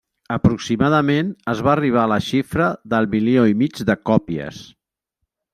Aproximadament 0.35 1.27
es 1.53 1.61
va 1.67 1.71
arribar 1.75 2.01
a 2.05 2.11
la 2.13 2.19
xifra 2.29 2.71
del 2.95 3.11
milió 3.15 3.47
i 3.53 3.59
mig 3.63 3.85
de 3.91 4.01
còpies. 4.13 4.67